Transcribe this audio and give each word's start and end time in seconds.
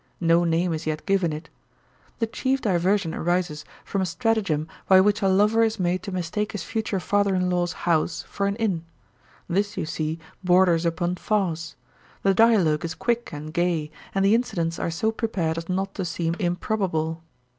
No 0.19 0.43
name 0.43 0.73
is 0.73 0.87
yet 0.87 1.05
given 1.05 1.31
it. 1.31 1.47
The 2.17 2.25
chief 2.25 2.59
diversion 2.59 3.13
arises 3.13 3.63
from 3.85 4.01
a 4.01 4.05
stratagem 4.07 4.67
by 4.87 4.99
which 4.99 5.21
a 5.21 5.27
lover 5.27 5.61
is 5.61 5.79
made 5.79 6.01
to 6.01 6.11
mistake 6.11 6.53
his 6.53 6.63
future 6.63 6.99
father 6.99 7.35
in 7.35 7.51
law's 7.51 7.73
house 7.85 8.23
for 8.27 8.47
an 8.47 8.55
inn. 8.55 8.83
This, 9.47 9.77
you 9.77 9.85
see, 9.85 10.17
borders 10.43 10.87
upon 10.87 11.17
farce. 11.17 11.75
The 12.23 12.33
dialogue 12.33 12.83
is 12.83 12.95
quick 12.95 13.31
and 13.31 13.53
gay, 13.53 13.91
and 14.15 14.25
the 14.25 14.33
incidents 14.33 14.79
are 14.79 14.89
so 14.89 15.11
prepared 15.11 15.59
as 15.59 15.69
not 15.69 15.93
to 15.93 16.03
seem 16.03 16.33
improbable. 16.39 17.21